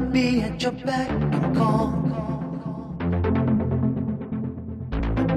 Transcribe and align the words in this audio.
I'll 0.00 0.06
be 0.06 0.40
at 0.40 0.62
your 0.62 0.72
back 0.72 1.10
and 1.10 1.54
call. 1.54 1.88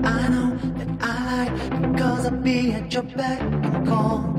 But 0.01 0.05
I 0.05 0.27
know 0.29 0.57
that 0.77 0.87
I 1.01 1.49
like 1.49 1.91
because 1.91 2.25
I'll 2.27 2.41
be 2.41 2.71
at 2.71 2.93
your 2.93 3.03
back 3.03 3.41
and 3.41 3.85
call. 3.85 4.32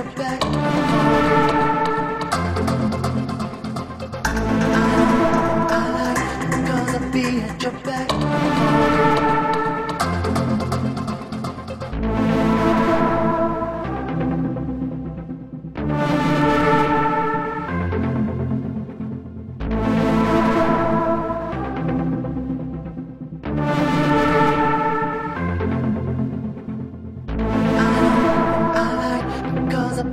Your 0.00 0.12
back 0.12 0.49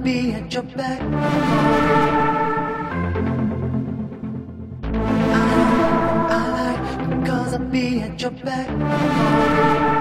be 0.08 0.32
at 0.32 0.54
your 0.54 0.64
back 0.64 1.00
call. 1.02 1.98
I 6.32 6.42
like 6.58 7.20
because 7.20 7.54
I'll 7.54 7.60
be 7.60 8.00
at 8.00 8.22
your 8.22 8.32
back. 8.32 9.97